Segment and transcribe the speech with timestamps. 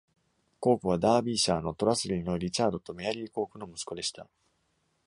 [0.59, 4.27] コークはダービーシャーのトラスリーのリチャードとメアリーコークの息子でした。